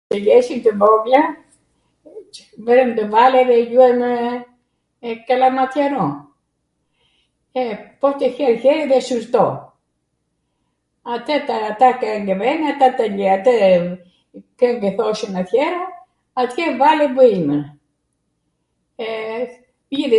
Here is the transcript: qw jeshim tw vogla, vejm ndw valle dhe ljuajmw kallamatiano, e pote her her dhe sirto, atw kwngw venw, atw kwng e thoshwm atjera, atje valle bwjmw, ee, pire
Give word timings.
qw 0.09 0.13
jeshim 0.27 0.59
tw 0.63 0.71
vogla, 0.81 1.21
vejm 2.65 2.89
ndw 2.93 3.03
valle 3.13 3.41
dhe 3.49 3.57
ljuajmw 3.67 4.09
kallamatiano, 5.27 6.05
e 7.61 7.63
pote 8.01 8.27
her 8.37 8.53
her 8.63 8.79
dhe 8.89 8.99
sirto, 9.07 9.45
atw 11.13 11.87
kwngw 11.99 12.33
venw, 12.41 12.65
atw 12.75 14.01
kwng 14.67 14.85
e 14.89 14.91
thoshwm 14.97 15.35
atjera, 15.41 15.83
atje 16.41 16.63
valle 16.81 17.05
bwjmw, 17.15 17.57
ee, 19.05 19.43
pire 19.89 20.09